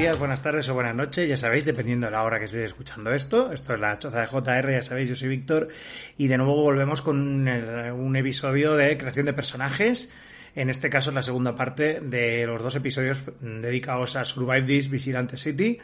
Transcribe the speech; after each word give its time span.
Días, 0.00 0.18
buenas 0.18 0.40
tardes 0.40 0.66
o 0.70 0.72
buenas 0.72 0.94
noches, 0.94 1.28
ya 1.28 1.36
sabéis, 1.36 1.66
dependiendo 1.66 2.06
de 2.06 2.12
la 2.12 2.22
hora 2.22 2.38
que 2.38 2.46
estéis 2.46 2.64
escuchando 2.64 3.12
esto. 3.12 3.52
Esto 3.52 3.74
es 3.74 3.80
la 3.80 3.98
choza 3.98 4.22
de 4.22 4.26
JR, 4.28 4.72
ya 4.72 4.80
sabéis, 4.80 5.10
yo 5.10 5.14
soy 5.14 5.28
Víctor 5.28 5.68
y 6.16 6.26
de 6.26 6.38
nuevo 6.38 6.54
volvemos 6.62 7.02
con 7.02 7.18
un 7.46 8.16
episodio 8.16 8.76
de 8.76 8.96
creación 8.96 9.26
de 9.26 9.34
personajes. 9.34 10.10
En 10.54 10.70
este 10.70 10.88
caso 10.88 11.10
es 11.10 11.14
la 11.14 11.22
segunda 11.22 11.54
parte 11.54 12.00
de 12.00 12.46
los 12.46 12.62
dos 12.62 12.74
episodios 12.76 13.20
dedicados 13.42 14.16
a 14.16 14.24
Survive 14.24 14.62
This 14.62 14.88
Vigilante 14.88 15.36
City, 15.36 15.78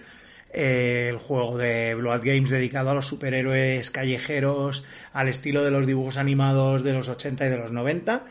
eh, 0.51 1.09
el 1.11 1.19
juego 1.19 1.59
de 1.59 1.95
Blood 1.95 2.23
Games 2.25 2.49
dedicado 2.49 2.93
a 2.93 2.95
los 2.95 3.07
superhéroes 3.07 3.91
callejeros, 3.91 4.83
al 5.13 5.29
estilo 5.29 5.63
de 5.63 5.73
los 5.73 5.87
dibujos 5.87 6.17
animados 6.17 6.83
de 6.85 6.95
los 6.95 7.11
80 7.11 7.45
y 7.45 7.51
de 7.51 7.59
los 7.59 7.71
90. 7.71 8.25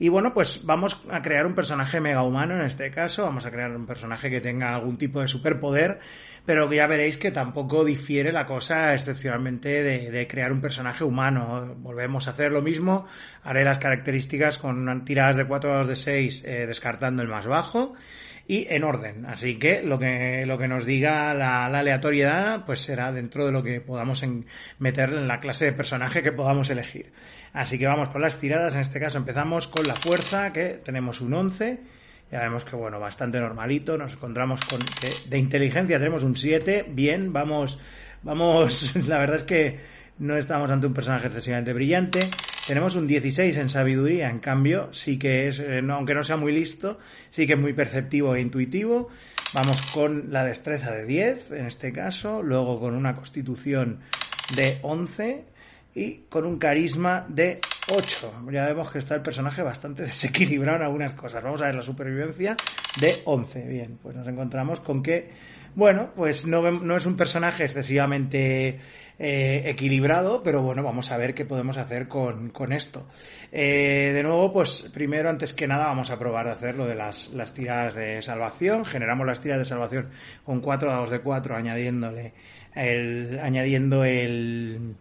Y 0.00 0.08
bueno, 0.08 0.32
pues 0.32 0.64
vamos 0.64 1.04
a 1.10 1.20
crear 1.22 1.44
un 1.44 1.54
personaje 1.54 2.00
mega 2.00 2.22
humano 2.22 2.54
en 2.54 2.60
este 2.60 2.90
caso, 2.92 3.24
vamos 3.24 3.44
a 3.46 3.50
crear 3.50 3.74
un 3.74 3.84
personaje 3.84 4.30
que 4.30 4.40
tenga 4.40 4.74
algún 4.76 4.96
tipo 4.96 5.20
de 5.20 5.26
superpoder, 5.26 5.98
pero 6.46 6.72
ya 6.72 6.86
veréis 6.86 7.16
que 7.16 7.32
tampoco 7.32 7.84
difiere 7.84 8.30
la 8.30 8.46
cosa 8.46 8.94
excepcionalmente 8.94 9.82
de, 9.82 10.26
crear 10.28 10.52
un 10.52 10.60
personaje 10.60 11.02
humano. 11.02 11.74
Volvemos 11.78 12.28
a 12.28 12.30
hacer 12.30 12.52
lo 12.52 12.62
mismo, 12.62 13.06
haré 13.42 13.64
las 13.64 13.80
características 13.80 14.56
con 14.56 15.04
tiradas 15.04 15.36
de 15.36 15.46
4 15.46 15.70
dados 15.70 15.88
de 15.88 15.96
6 15.96 16.44
eh, 16.44 16.66
descartando 16.66 17.22
el 17.22 17.28
más 17.28 17.46
bajo 17.46 17.94
y 18.48 18.66
en 18.70 18.82
orden. 18.82 19.26
Así 19.26 19.56
que 19.58 19.82
lo 19.82 19.98
que, 19.98 20.44
lo 20.46 20.56
que 20.58 20.66
nos 20.66 20.84
diga 20.86 21.32
la, 21.34 21.68
la 21.68 21.78
aleatoriedad, 21.80 22.64
pues 22.64 22.80
será 22.80 23.12
dentro 23.12 23.44
de 23.46 23.52
lo 23.52 23.62
que 23.62 23.80
podamos 23.80 24.22
en- 24.22 24.46
meter 24.78 25.10
en 25.10 25.28
la 25.28 25.38
clase 25.38 25.66
de 25.66 25.72
personaje 25.72 26.22
que 26.22 26.32
podamos 26.32 26.70
elegir. 26.70 27.12
Así 27.52 27.78
que 27.78 27.86
vamos 27.86 28.08
con 28.08 28.22
las 28.22 28.40
tiradas. 28.40 28.74
En 28.74 28.80
este 28.80 28.98
caso 28.98 29.18
empezamos 29.18 29.68
con 29.68 29.86
la 29.86 29.94
fuerza, 29.94 30.52
que 30.52 30.80
tenemos 30.82 31.20
un 31.20 31.34
11. 31.34 31.78
Ya 32.32 32.40
vemos 32.40 32.64
que, 32.64 32.74
bueno, 32.74 32.98
bastante 32.98 33.38
normalito. 33.38 33.96
Nos 33.98 34.14
encontramos 34.14 34.60
con 34.62 34.80
de 35.28 35.38
inteligencia 35.38 35.98
tenemos 35.98 36.24
un 36.24 36.34
7. 36.36 36.86
Bien, 36.88 37.32
vamos, 37.32 37.78
vamos, 38.22 38.96
la 39.08 39.18
verdad 39.18 39.36
es 39.36 39.42
que 39.44 39.78
no 40.18 40.36
estamos 40.36 40.70
ante 40.70 40.86
un 40.86 40.94
personaje 40.94 41.26
excesivamente 41.26 41.72
brillante. 41.72 42.30
Tenemos 42.68 42.96
un 42.96 43.06
16 43.06 43.56
en 43.56 43.70
sabiduría, 43.70 44.28
en 44.28 44.40
cambio, 44.40 44.92
sí 44.92 45.18
que 45.18 45.48
es, 45.48 45.58
eh, 45.58 45.80
aunque 45.88 46.12
no 46.12 46.22
sea 46.22 46.36
muy 46.36 46.52
listo, 46.52 46.98
sí 47.30 47.46
que 47.46 47.54
es 47.54 47.58
muy 47.58 47.72
perceptivo 47.72 48.34
e 48.34 48.42
intuitivo. 48.42 49.08
Vamos 49.54 49.80
con 49.90 50.30
la 50.30 50.44
destreza 50.44 50.92
de 50.92 51.06
10, 51.06 51.52
en 51.52 51.64
este 51.64 51.94
caso, 51.94 52.42
luego 52.42 52.78
con 52.78 52.94
una 52.94 53.16
constitución 53.16 54.00
de 54.54 54.80
11 54.82 55.44
y 55.94 56.14
con 56.28 56.44
un 56.44 56.58
carisma 56.58 57.24
de 57.26 57.58
8. 57.90 58.32
Ya 58.52 58.66
vemos 58.66 58.90
que 58.90 58.98
está 58.98 59.14
el 59.14 59.22
personaje 59.22 59.62
bastante 59.62 60.02
desequilibrado 60.04 60.78
en 60.78 60.84
algunas 60.84 61.14
cosas. 61.14 61.42
Vamos 61.42 61.62
a 61.62 61.66
ver 61.66 61.74
la 61.74 61.82
supervivencia 61.82 62.56
de 63.00 63.22
11. 63.24 63.66
Bien, 63.66 63.98
pues 64.02 64.16
nos 64.16 64.26
encontramos 64.28 64.80
con 64.80 65.02
que, 65.02 65.30
bueno, 65.74 66.10
pues 66.14 66.46
no, 66.46 66.70
no 66.70 66.96
es 66.96 67.06
un 67.06 67.16
personaje 67.16 67.64
excesivamente 67.64 68.78
eh, 69.20 69.62
equilibrado, 69.66 70.42
pero 70.44 70.62
bueno, 70.62 70.84
vamos 70.84 71.10
a 71.10 71.16
ver 71.16 71.34
qué 71.34 71.44
podemos 71.44 71.76
hacer 71.76 72.06
con, 72.06 72.50
con 72.50 72.72
esto. 72.72 73.06
Eh, 73.50 74.12
de 74.14 74.22
nuevo, 74.22 74.52
pues 74.52 74.90
primero, 74.94 75.28
antes 75.28 75.52
que 75.52 75.66
nada, 75.66 75.86
vamos 75.86 76.10
a 76.10 76.18
probar 76.18 76.46
de 76.46 76.52
hacer 76.52 76.76
lo 76.76 76.86
de 76.86 76.94
las, 76.94 77.30
las 77.32 77.52
tiradas 77.52 77.94
de 77.94 78.22
salvación. 78.22 78.84
Generamos 78.84 79.26
las 79.26 79.40
tiradas 79.40 79.66
de 79.66 79.70
salvación 79.70 80.10
con 80.44 80.60
4 80.60 80.88
dados 80.88 81.10
de 81.10 81.20
4, 81.20 81.56
añadiéndole 81.56 82.32
el, 82.76 83.40
añadiendo 83.42 84.04
el, 84.04 84.94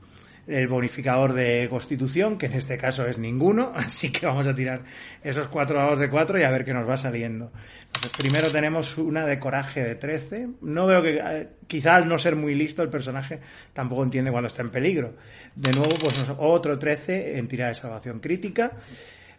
el 0.48 0.68
bonificador 0.68 1.34
de 1.34 1.68
constitución, 1.70 2.38
que 2.38 2.46
en 2.46 2.54
este 2.54 2.78
caso 2.78 3.06
es 3.06 3.18
ninguno, 3.18 3.72
así 3.76 4.12
que 4.12 4.26
vamos 4.26 4.48
a 4.48 4.56
tirar 4.56 4.82
esos 5.22 5.48
cuatro 5.48 5.78
dados 5.78 6.00
de 6.00 6.10
cuatro 6.10 6.40
y 6.40 6.44
a 6.44 6.50
ver 6.50 6.64
qué 6.64 6.74
nos 6.74 6.88
va 6.88 6.98
saliendo. 6.98 7.52
Entonces, 7.88 8.12
primero 8.18 8.52
tenemos 8.52 8.98
una 8.98 9.26
de 9.26 9.40
coraje 9.40 9.84
de 9.84 9.96
13. 9.96 10.48
No 10.62 10.88
veo 10.88 11.02
que, 11.02 11.18
eh, 11.18 11.50
quizá 11.68 11.96
al 11.96 12.08
no 12.08 12.18
ser 12.18 12.36
muy 12.36 12.56
listo 12.56 12.82
el 12.82 12.90
personaje 12.90 13.40
tampoco 13.74 14.04
entiende 14.04 14.32
cuando 14.32 14.48
está 14.48 14.62
en 14.62 14.70
peligro. 14.70 15.16
De 15.56 15.72
nuevo, 15.72 15.96
pues 16.00 16.16
otro 16.38 16.80
13 16.80 17.38
en 17.38 17.48
tirada 17.48 17.70
de 17.70 17.76
salvación 17.76 18.20
crítica. 18.20 18.72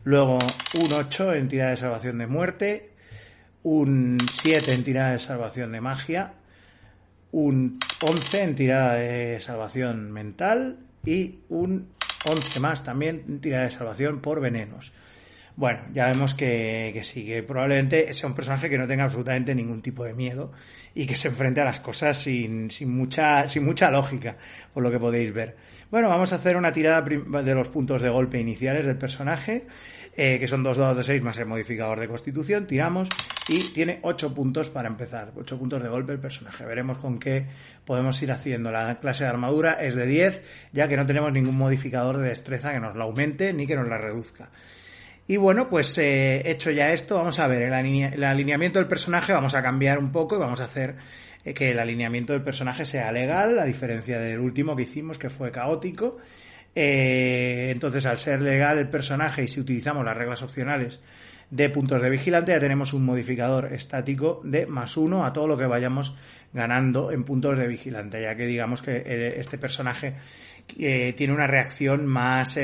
Luego 0.05 0.39
un 0.75 0.93
8 0.93 1.35
en 1.35 1.49
tirada 1.49 1.71
de 1.71 1.77
salvación 1.77 2.19
de 2.19 2.27
muerte. 2.27 2.91
Un 3.63 4.19
7 4.31 4.73
en 4.73 4.85
tirada 4.85 5.13
de 5.13 5.19
salvación 5.19 5.73
de 5.73 5.81
magia 5.81 6.33
un 7.31 7.79
11 8.01 8.43
en 8.43 8.55
tirada 8.55 8.95
de 8.95 9.39
salvación 9.41 10.11
mental 10.11 10.79
y 11.05 11.41
un 11.49 11.89
11 12.25 12.61
más 12.61 12.85
también 12.85 13.41
tirada 13.41 13.65
de 13.65 13.71
salvación 13.71 14.21
por 14.21 14.41
venenos. 14.41 14.93
Bueno, 15.59 15.81
ya 15.93 16.07
vemos 16.07 16.35
que, 16.35 16.93
que 16.95 17.03
sí, 17.03 17.27
que 17.27 17.43
probablemente 17.43 18.15
sea 18.15 18.29
un 18.29 18.37
personaje 18.37 18.71
que 18.71 18.79
no 18.79 18.87
tenga 18.87 19.03
absolutamente 19.03 19.57
ningún 19.57 19.83
tipo 19.83 20.05
de 20.05 20.15
miedo 20.15 20.53
y 20.95 21.05
que 21.05 21.17
se 21.17 21.27
enfrente 21.27 21.61
a 21.61 21.65
las 21.65 21.81
cosas 21.81 22.17
sin, 22.17 22.71
sin, 22.71 22.97
mucha, 22.97 23.49
sin 23.49 23.65
mucha 23.65 23.91
lógica, 23.91 24.37
por 24.73 24.85
lo 24.85 24.91
que 24.93 25.01
podéis 25.01 25.35
ver. 25.35 25.57
Bueno, 25.91 26.11
vamos 26.11 26.33
a 26.33 26.37
hacer 26.37 26.57
una 26.57 26.73
tirada 26.73 27.01
de 27.01 27.55
los 27.57 27.67
puntos 27.67 28.01
de 28.03 28.09
golpe 28.09 28.39
iniciales 28.39 28.87
del 28.87 28.99
personaje, 28.99 29.67
eh, 30.17 30.39
que 30.39 30.47
son 30.47 30.63
dos 30.63 30.77
dados 30.77 30.97
de 30.97 31.03
6 31.03 31.23
más 31.23 31.37
el 31.39 31.47
modificador 31.47 31.99
de 31.99 32.07
constitución, 32.07 32.69
tiramos 32.69 33.09
y 33.49 33.73
tiene 33.73 33.99
8 34.03 34.33
puntos 34.33 34.69
para 34.69 34.87
empezar, 34.87 35.33
8 35.35 35.59
puntos 35.59 35.83
de 35.83 35.89
golpe 35.89 36.13
el 36.13 36.21
personaje. 36.21 36.65
Veremos 36.67 36.99
con 36.99 37.19
qué 37.19 37.47
podemos 37.85 38.23
ir 38.23 38.31
haciendo. 38.31 38.71
La 38.71 39.01
clase 39.01 39.25
de 39.25 39.31
armadura 39.31 39.73
es 39.73 39.97
de 39.97 40.07
10, 40.07 40.71
ya 40.73 40.87
que 40.87 40.97
no 40.97 41.05
tenemos 41.05 41.33
ningún 41.33 41.59
modificador 41.59 42.19
de 42.19 42.29
destreza 42.29 42.73
que 42.73 42.79
nos 42.79 42.95
la 42.95 43.03
aumente 43.03 43.53
ni 43.53 43.67
que 43.67 43.75
nos 43.75 43.89
la 43.89 43.99
reduzca. 43.99 44.51
Y 45.31 45.37
bueno, 45.37 45.69
pues 45.69 45.97
eh, 45.99 46.51
hecho 46.51 46.71
ya 46.71 46.89
esto, 46.89 47.17
vamos 47.19 47.39
a 47.39 47.47
ver 47.47 47.63
el, 47.63 47.73
alinea- 47.75 48.15
el 48.15 48.25
alineamiento 48.25 48.79
del 48.79 48.89
personaje, 48.89 49.35
vamos 49.35 49.55
a 49.55 49.63
cambiar 49.63 49.99
un 49.99 50.11
poco 50.11 50.37
y 50.37 50.39
vamos 50.39 50.61
a 50.61 50.65
hacer 50.65 50.97
eh, 51.45 51.53
que 51.53 51.71
el 51.71 51.79
alineamiento 51.79 52.33
del 52.33 52.43
personaje 52.43 52.87
sea 52.87 53.13
legal, 53.13 53.59
a 53.59 53.67
diferencia 53.67 54.19
del 54.19 54.41
último 54.41 54.75
que 54.75 54.85
hicimos, 54.85 55.19
que 55.19 55.29
fue 55.29 55.53
caótico. 55.53 56.17
Eh, 56.75 57.69
entonces, 57.71 58.07
al 58.07 58.17
ser 58.17 58.41
legal 58.41 58.79
el 58.79 58.89
personaje 58.89 59.43
y 59.43 59.49
si 59.49 59.61
utilizamos 59.61 60.03
las 60.03 60.17
reglas 60.17 60.43
opcionales 60.43 61.01
de 61.51 61.69
puntos 61.69 62.01
de 62.01 62.09
vigilante, 62.09 62.53
ya 62.53 62.59
tenemos 62.61 62.95
un 62.95 63.05
modificador 63.05 63.73
estático 63.75 64.41
de 64.45 64.67
más 64.67 64.97
uno 64.97 65.27
a 65.27 65.33
todo 65.35 65.47
lo 65.47 65.59
que 65.59 65.67
vayamos 65.67 66.17
ganando 66.55 67.13
en 67.13 67.25
puntos 67.25 67.59
de 67.59 67.67
vigilante, 67.67 68.23
ya 68.23 68.35
que 68.35 68.47
digamos 68.47 68.81
que 68.81 68.97
eh, 69.05 69.41
este 69.41 69.59
personaje 69.59 70.15
eh, 70.79 71.13
tiene 71.15 71.35
una 71.35 71.47
reacción 71.47 72.07
más... 72.07 72.59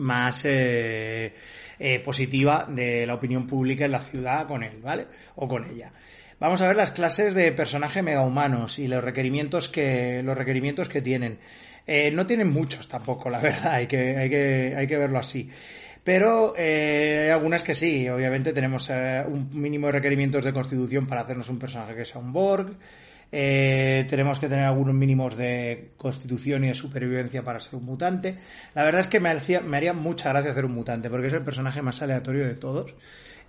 más 0.00 0.44
eh, 0.44 1.34
eh, 1.78 2.00
positiva 2.00 2.66
de 2.68 3.06
la 3.06 3.14
opinión 3.14 3.46
pública 3.46 3.84
en 3.84 3.92
la 3.92 4.00
ciudad 4.00 4.46
con 4.46 4.62
él, 4.62 4.80
¿vale? 4.82 5.06
O 5.36 5.46
con 5.46 5.70
ella. 5.70 5.92
Vamos 6.38 6.60
a 6.62 6.66
ver 6.66 6.76
las 6.76 6.90
clases 6.90 7.34
de 7.34 7.52
personaje 7.52 8.02
megahumanos 8.02 8.78
y 8.78 8.88
los 8.88 9.04
requerimientos 9.04 9.68
que 9.68 10.22
los 10.22 10.36
requerimientos 10.36 10.88
que 10.88 11.02
tienen. 11.02 11.38
Eh, 11.86 12.10
no 12.10 12.26
tienen 12.26 12.50
muchos 12.50 12.88
tampoco, 12.88 13.30
la 13.30 13.38
verdad, 13.40 13.74
hay 13.74 13.86
que, 13.86 14.16
hay 14.16 14.30
que, 14.30 14.74
hay 14.76 14.86
que 14.86 14.96
verlo 14.96 15.18
así. 15.18 15.50
Pero 16.02 16.54
hay 16.56 17.28
algunas 17.28 17.62
que 17.62 17.74
sí, 17.74 18.08
obviamente 18.08 18.54
tenemos 18.54 18.88
un 18.88 19.50
mínimo 19.52 19.88
de 19.88 19.92
requerimientos 19.92 20.42
de 20.42 20.52
constitución 20.52 21.06
para 21.06 21.20
hacernos 21.20 21.50
un 21.50 21.58
personaje 21.58 21.94
que 21.94 22.06
sea 22.06 22.20
un 22.22 22.32
Borg. 22.32 22.74
Eh, 23.32 24.06
tenemos 24.08 24.40
que 24.40 24.48
tener 24.48 24.64
algunos 24.64 24.94
mínimos 24.94 25.36
de 25.36 25.92
constitución 25.96 26.64
y 26.64 26.68
de 26.68 26.74
supervivencia 26.74 27.42
para 27.42 27.60
ser 27.60 27.76
un 27.76 27.84
mutante. 27.84 28.36
La 28.74 28.82
verdad 28.82 29.02
es 29.02 29.06
que 29.06 29.20
me, 29.20 29.28
haría 29.28 29.92
mucha 29.92 30.30
gracia 30.30 30.50
hacer 30.50 30.64
un 30.64 30.74
mutante, 30.74 31.08
porque 31.10 31.28
es 31.28 31.32
el 31.32 31.42
personaje 31.42 31.82
más 31.82 32.02
aleatorio 32.02 32.46
de 32.46 32.54
todos 32.54 32.94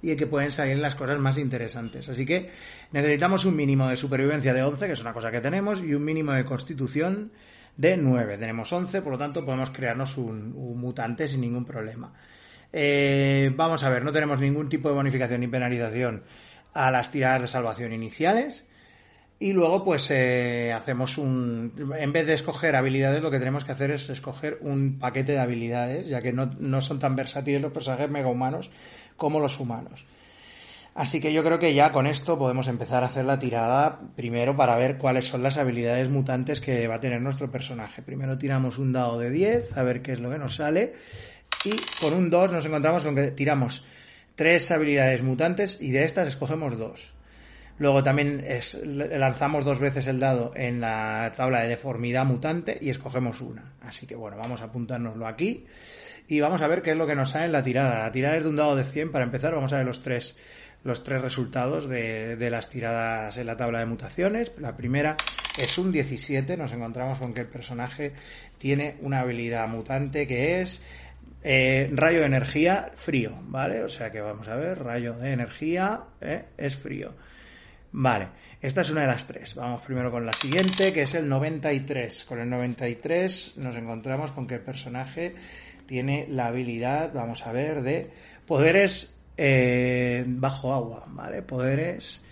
y 0.04 0.16
que 0.16 0.28
pueden 0.28 0.52
salir 0.52 0.78
las 0.78 0.96
cosas 0.96 1.20
más 1.20 1.38
interesantes. 1.38 2.10
Así 2.10 2.26
que 2.26 2.50
necesitamos 2.92 3.46
un 3.46 3.56
mínimo 3.56 3.88
de 3.88 3.98
supervivencia 3.98 4.54
de 4.54 4.64
11, 4.64 4.88
que 4.88 4.94
es 4.94 5.02
una 5.02 5.14
cosa 5.14 5.32
que 5.32 5.42
tenemos, 5.42 5.82
y 5.82 5.94
un 5.94 6.04
mínimo 6.04 6.32
de 6.34 6.46
constitución 6.46 7.32
de 7.78 7.98
9. 7.98 8.38
Tenemos 8.38 8.72
11, 8.72 9.02
por 9.02 9.14
lo 9.14 9.18
tanto 9.18 9.46
podemos 9.46 9.72
crearnos 9.72 10.18
un, 10.18 10.54
un 10.56 10.80
mutante 10.80 11.28
sin 11.28 11.42
ningún 11.42 11.66
problema. 11.66 12.14
Eh, 12.74 13.52
vamos 13.56 13.84
a 13.84 13.90
ver, 13.90 14.04
no 14.04 14.12
tenemos 14.12 14.40
ningún 14.40 14.70
tipo 14.70 14.90
de 14.90 14.96
bonificación 14.96 15.42
ni 15.42 15.48
penalización 15.48 16.24
a 16.74 16.90
las 16.90 17.12
tiradas 17.12 17.42
de 17.42 17.48
salvación 17.48 17.94
iniciales. 17.94 18.68
Y 19.42 19.54
luego, 19.54 19.84
pues 19.84 20.12
eh, 20.12 20.72
hacemos 20.72 21.18
un. 21.18 21.74
En 21.98 22.14
vez 22.14 22.28
de 22.28 22.34
escoger 22.34 22.76
habilidades, 22.76 23.24
lo 23.24 23.32
que 23.32 23.40
tenemos 23.40 23.66
que 23.66 23.72
hacer 23.72 23.90
es 23.90 24.08
escoger 24.12 24.60
un 24.62 25.00
paquete 25.00 25.32
de 25.32 25.40
habilidades, 25.40 26.08
ya 26.08 26.22
que 26.22 26.32
no, 26.32 26.52
no 26.60 26.80
son 26.80 27.00
tan 27.00 27.16
versátiles 27.16 27.60
los 27.60 27.72
personajes 27.72 28.08
mega 28.08 28.28
humanos 28.28 28.70
como 29.18 29.40
los 29.40 29.60
humanos. 29.60 30.06
Así 30.94 31.20
que 31.20 31.34
yo 31.34 31.44
creo 31.44 31.58
que 31.58 31.74
ya 31.74 31.92
con 31.92 32.06
esto 32.06 32.38
podemos 32.38 32.68
empezar 32.68 33.02
a 33.02 33.08
hacer 33.08 33.26
la 33.26 33.40
tirada 33.40 34.02
primero 34.16 34.56
para 34.56 34.78
ver 34.78 35.00
cuáles 35.00 35.26
son 35.26 35.42
las 35.42 35.58
habilidades 35.58 36.08
mutantes 36.08 36.62
que 36.62 36.88
va 36.88 36.96
a 36.96 37.00
tener 37.00 37.20
nuestro 37.20 37.50
personaje. 37.50 38.04
Primero 38.04 38.38
tiramos 38.38 38.78
un 38.78 38.94
dado 38.94 39.18
de 39.18 39.32
10, 39.32 39.76
a 39.76 39.82
ver 39.82 40.04
qué 40.04 40.12
es 40.12 40.20
lo 40.20 40.30
que 40.30 40.38
nos 40.38 40.58
sale. 40.58 40.94
Y 41.66 41.72
con 42.00 42.14
un 42.14 42.30
2 42.30 42.52
nos 42.52 42.66
encontramos 42.68 43.02
con 43.02 43.16
que 43.16 43.32
tiramos 43.32 43.86
tres 44.36 44.70
habilidades 44.70 45.24
mutantes 45.24 45.80
y 45.82 45.90
de 45.90 46.04
estas 46.04 46.28
escogemos 46.28 46.78
dos. 46.78 47.14
Luego 47.82 48.04
también 48.04 48.46
lanzamos 49.18 49.66
dos 49.66 49.80
veces 49.80 50.06
el 50.06 50.20
dado 50.20 50.52
en 50.56 50.82
la 50.82 51.34
tabla 51.36 51.64
de 51.64 51.70
deformidad 51.70 52.26
mutante 52.26 52.78
y 52.80 52.92
escogemos 52.92 53.42
una. 53.42 53.74
Así 53.82 54.06
que 54.06 54.14
bueno, 54.14 54.38
vamos 54.38 54.62
a 54.62 54.66
apuntárnoslo 54.66 55.26
aquí 55.26 55.66
y 56.28 56.40
vamos 56.42 56.62
a 56.62 56.68
ver 56.68 56.84
qué 56.84 56.92
es 56.92 56.98
lo 56.98 57.08
que 57.08 57.16
nos 57.16 57.32
sale 57.32 57.46
en 57.46 57.54
la 57.54 57.64
tirada. 57.64 58.04
La 58.04 58.12
tirada 58.12 58.38
es 58.38 58.44
de 58.44 58.50
un 58.52 58.56
dado 58.56 58.76
de 58.76 58.84
100 58.84 59.12
para 59.12 59.26
empezar. 59.26 59.56
Vamos 59.56 59.74
a 59.74 59.78
ver 59.78 59.88
los 59.88 60.04
tres, 60.04 60.38
los 60.84 61.02
tres 61.02 61.24
resultados 61.24 61.90
de, 61.90 62.48
las 62.52 62.70
tiradas 62.70 63.36
en 63.38 63.48
la 63.48 63.58
tabla 63.58 63.80
de 63.80 63.88
mutaciones. 63.88 64.54
La 64.60 64.78
primera 64.78 65.18
es 65.58 65.76
un 65.80 65.92
17. 65.92 66.58
Nos 66.58 66.74
encontramos 66.74 67.18
con 67.18 67.34
que 67.34 67.42
el 67.42 67.48
personaje 67.48 68.14
tiene 68.60 68.98
una 69.02 69.22
habilidad 69.22 69.68
mutante 69.68 70.28
que 70.28 70.62
es 70.62 70.86
eh, 71.42 71.90
rayo 71.94 72.20
de 72.20 72.28
energía 72.28 72.92
frío, 72.96 73.40
¿vale? 73.46 73.82
O 73.82 73.90
sea 73.90 74.12
que 74.12 74.22
vamos 74.22 74.48
a 74.50 74.56
ver, 74.56 74.84
rayo 74.84 75.14
de 75.14 75.34
energía 75.34 76.04
eh, 76.22 76.46
es 76.60 76.76
frío. 76.76 77.16
Vale, 77.94 78.30
esta 78.62 78.82
es 78.82 78.90
una 78.90 79.02
de 79.02 79.08
las 79.08 79.28
tres. 79.28 79.56
Vamos 79.56 79.82
primero 79.82 80.12
con 80.12 80.26
la 80.26 80.34
siguiente, 80.34 80.94
que 80.94 81.02
es 81.02 81.14
el 81.14 81.28
93. 81.28 82.24
Con 82.24 82.40
el 82.40 82.50
93 82.50 83.58
nos 83.58 83.76
encontramos 83.76 84.32
con 84.32 84.48
que 84.48 84.56
el 84.56 84.62
personaje 84.62 85.36
tiene 85.86 86.28
la 86.30 86.48
habilidad, 86.48 87.12
vamos 87.14 87.46
a 87.46 87.52
ver, 87.52 87.82
de 87.82 88.10
poderes 88.46 89.20
eh, 89.36 90.24
bajo 90.26 90.74
agua, 90.74 91.06
¿vale? 91.08 91.42
Poderes 91.42 92.24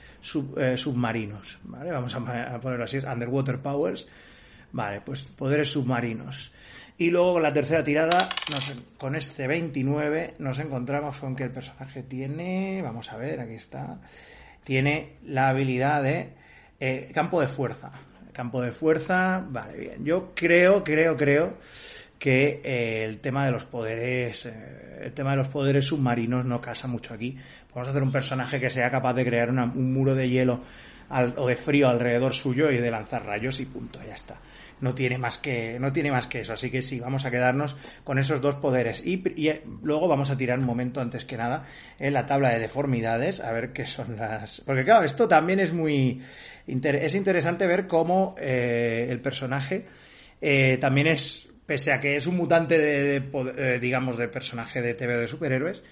eh, 0.57 0.77
submarinos, 0.77 1.59
¿vale? 1.63 1.91
Vamos 1.91 2.15
a, 2.15 2.59
ponerlo 2.61 2.85
así, 2.85 2.99
underwater 2.99 3.59
powers. 3.59 4.07
Vale, 4.71 5.01
pues 5.01 5.25
poderes 5.25 5.71
submarinos. 5.71 6.53
Y 6.97 7.09
luego 7.09 7.33
con 7.33 7.43
la 7.43 7.51
tercera 7.51 7.83
tirada, 7.83 8.29
con 8.97 9.15
este 9.15 9.47
29, 9.47 10.35
nos 10.39 10.59
encontramos 10.59 11.17
con 11.17 11.35
que 11.35 11.43
el 11.43 11.51
personaje 11.51 12.03
tiene, 12.03 12.81
vamos 12.81 13.11
a 13.11 13.17
ver, 13.17 13.39
aquí 13.39 13.53
está, 13.53 13.99
tiene 14.63 15.17
la 15.23 15.49
habilidad 15.49 16.03
de 16.03 16.33
eh, 16.79 17.11
campo 17.13 17.41
de 17.41 17.47
fuerza. 17.47 17.91
Campo 18.33 18.61
de 18.61 18.71
fuerza, 18.71 19.45
vale, 19.49 19.77
bien. 19.77 20.05
Yo 20.05 20.33
creo, 20.33 20.83
creo, 20.83 21.17
creo 21.17 21.57
que 22.19 22.61
eh, 22.63 23.05
el 23.05 23.19
tema 23.19 23.45
de 23.45 23.51
los 23.51 23.65
poderes, 23.65 24.45
eh, 24.45 24.99
el 25.05 25.13
tema 25.13 25.31
de 25.31 25.37
los 25.37 25.47
poderes 25.47 25.85
submarinos 25.85 26.45
no 26.45 26.61
casa 26.61 26.87
mucho 26.87 27.13
aquí. 27.13 27.37
A 27.73 27.81
hacer 27.81 28.03
un 28.03 28.11
personaje 28.11 28.59
que 28.59 28.69
sea 28.69 28.91
capaz 28.91 29.13
de 29.13 29.25
crear 29.25 29.49
un 29.51 29.93
muro 29.93 30.13
de 30.13 30.29
hielo 30.29 30.61
o 31.37 31.47
de 31.47 31.55
frío 31.55 31.87
alrededor 31.87 32.33
suyo 32.33 32.69
y 32.69 32.77
de 32.77 32.91
lanzar 32.91 33.25
rayos 33.25 33.61
y 33.61 33.65
punto, 33.65 33.99
ya 34.05 34.13
está 34.13 34.35
no 34.81 34.95
tiene 34.95 35.17
más 35.17 35.37
que, 35.37 35.77
no 35.79 35.91
tiene 35.91 36.11
más 36.11 36.27
que 36.27 36.41
eso. 36.41 36.53
Así 36.53 36.69
que 36.69 36.81
sí, 36.81 36.99
vamos 36.99 37.25
a 37.25 37.31
quedarnos 37.31 37.75
con 38.03 38.19
esos 38.19 38.41
dos 38.41 38.55
poderes. 38.55 39.05
Y, 39.05 39.21
eh, 39.47 39.63
luego 39.81 40.07
vamos 40.07 40.29
a 40.29 40.37
tirar 40.37 40.59
un 40.59 40.65
momento 40.65 41.01
antes 41.01 41.25
que 41.25 41.37
nada 41.37 41.65
en 41.99 42.13
la 42.13 42.25
tabla 42.25 42.49
de 42.49 42.59
deformidades, 42.59 43.39
a 43.41 43.51
ver 43.51 43.73
qué 43.73 43.85
son 43.85 44.17
las. 44.17 44.61
Porque 44.61 44.83
claro, 44.83 45.03
esto 45.03 45.27
también 45.27 45.59
es 45.59 45.73
muy. 45.73 46.21
es 46.65 47.15
interesante 47.15 47.67
ver 47.67 47.87
cómo 47.87 48.35
el 48.37 49.19
personaje 49.21 49.85
también 50.79 51.07
es, 51.07 51.48
pese 51.69 51.93
a 51.93 52.01
que 52.01 52.15
es 52.15 52.25
un 52.25 52.35
mutante 52.35 52.79
de, 52.79 53.79
digamos, 53.79 54.17
de 54.17 54.27
personaje 54.27 54.81
de 54.81 54.95
TV 54.95 55.17
de 55.17 55.27
superhéroes, 55.27 55.83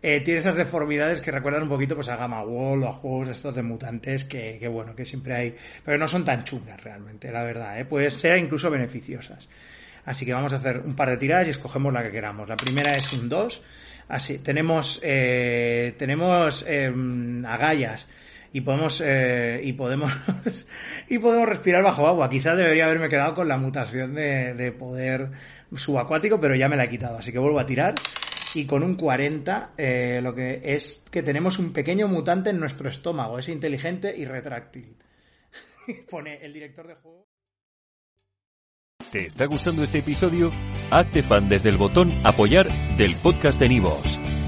eh, 0.00 0.22
tiene 0.22 0.40
esas 0.40 0.56
deformidades 0.56 1.20
que 1.20 1.30
recuerdan 1.30 1.64
un 1.64 1.68
poquito 1.68 1.94
pues 1.94 2.08
a 2.08 2.16
Gamma 2.16 2.42
Wall 2.42 2.82
o 2.82 2.88
a 2.88 2.92
juegos 2.94 3.28
estos 3.28 3.54
de 3.54 3.62
mutantes 3.62 4.24
que, 4.24 4.56
que, 4.58 4.66
bueno, 4.66 4.96
que 4.96 5.04
siempre 5.04 5.34
hay, 5.34 5.54
pero 5.84 5.98
no 5.98 6.08
son 6.08 6.24
tan 6.24 6.42
chungas 6.44 6.82
realmente, 6.82 7.30
la 7.30 7.42
verdad, 7.42 7.78
¿eh? 7.78 7.84
pues 7.84 8.14
ser 8.14 8.38
incluso 8.38 8.70
beneficiosas. 8.70 9.46
Así 10.06 10.24
que 10.24 10.32
vamos 10.32 10.54
a 10.54 10.56
hacer 10.56 10.78
un 10.78 10.96
par 10.96 11.10
de 11.10 11.18
tiradas 11.18 11.48
y 11.48 11.50
escogemos 11.50 11.92
la 11.92 12.02
que 12.02 12.12
queramos. 12.12 12.48
La 12.48 12.56
primera 12.56 12.96
es 12.96 13.12
un 13.12 13.28
2. 13.28 13.62
Así, 14.08 14.38
tenemos, 14.38 15.00
eh, 15.02 15.94
tenemos 15.98 16.64
eh, 16.66 16.90
agallas 17.46 18.08
y 18.56 18.62
podemos 18.62 19.02
eh, 19.04 19.60
y 19.62 19.74
podemos 19.74 20.10
y 21.10 21.18
podemos 21.18 21.46
respirar 21.46 21.82
bajo 21.82 22.06
agua. 22.06 22.30
Quizás 22.30 22.56
debería 22.56 22.86
haberme 22.86 23.10
quedado 23.10 23.34
con 23.34 23.48
la 23.48 23.58
mutación 23.58 24.14
de, 24.14 24.54
de 24.54 24.72
poder 24.72 25.30
subacuático, 25.74 26.40
pero 26.40 26.54
ya 26.54 26.66
me 26.66 26.76
la 26.76 26.84
he 26.84 26.88
quitado. 26.88 27.18
Así 27.18 27.32
que 27.32 27.38
vuelvo 27.38 27.60
a 27.60 27.66
tirar 27.66 27.94
y 28.54 28.64
con 28.64 28.82
un 28.82 28.94
40 28.94 29.72
eh, 29.76 30.20
lo 30.22 30.34
que 30.34 30.62
es 30.64 31.04
que 31.10 31.22
tenemos 31.22 31.58
un 31.58 31.74
pequeño 31.74 32.08
mutante 32.08 32.48
en 32.48 32.58
nuestro 32.58 32.88
estómago, 32.88 33.38
es 33.38 33.50
inteligente 33.50 34.14
y 34.16 34.24
retráctil. 34.24 34.96
Pone 36.10 36.42
el 36.42 36.54
director 36.54 36.86
de 36.86 36.94
juego. 36.94 37.26
¿Te 39.12 39.26
está 39.26 39.44
gustando 39.44 39.82
este 39.82 39.98
episodio? 39.98 40.50
Hazte 40.90 41.22
fan 41.22 41.50
desde 41.50 41.68
el 41.68 41.76
botón 41.76 42.10
apoyar 42.24 42.68
del 42.96 43.16
podcast 43.16 43.60
de 43.60 43.68
Nivos. 43.68 44.18